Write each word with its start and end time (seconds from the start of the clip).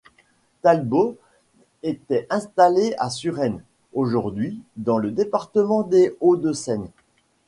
Talbot 0.63 1.15
était 1.83 2.25
installé 2.31 2.95
à 2.97 3.11
Suresnes, 3.11 3.61
aujourd'hui 3.93 4.59
dans 4.75 4.97
le 4.97 5.11
département 5.11 5.83
des 5.83 6.15
Hauts-de-Seine. 6.21 6.89